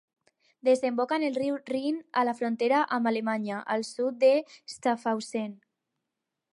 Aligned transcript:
Desemboca 0.69 1.17
en 1.19 1.25
el 1.27 1.35
riu 1.41 1.59
Rin 1.67 1.99
a 2.21 2.25
la 2.29 2.35
frontera 2.41 2.81
amb 2.99 3.11
Alemanya, 3.13 3.61
al 3.77 3.87
sud 3.93 4.19
de 4.25 4.35
Schaffhausen. 4.77 5.55